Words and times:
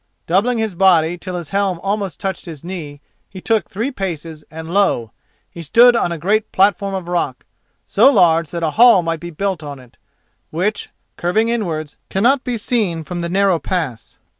Doubling 0.25 0.57
his 0.57 0.73
body 0.73 1.15
till 1.15 1.35
his 1.35 1.49
helm 1.49 1.79
almost 1.83 2.19
touched 2.19 2.45
his 2.45 2.63
knee 2.63 3.01
he 3.29 3.39
took 3.39 3.69
three 3.69 3.91
paces 3.91 4.43
and 4.49 4.73
lo! 4.73 5.11
he 5.47 5.61
stood 5.61 5.95
on 5.95 6.11
a 6.11 6.17
great 6.17 6.51
platform 6.51 6.95
of 6.95 7.07
rock, 7.07 7.45
so 7.85 8.11
large 8.11 8.49
that 8.49 8.63
a 8.63 8.71
hall 8.71 9.03
might 9.03 9.19
be 9.19 9.29
built 9.29 9.61
on 9.61 9.77
it, 9.77 9.97
which, 10.49 10.89
curving 11.17 11.49
inwards, 11.49 11.97
cannot 12.09 12.43
be 12.43 12.57
seen 12.57 13.03
from 13.03 13.21
the 13.21 13.29
narrow 13.29 13.59
pass. 13.59 14.17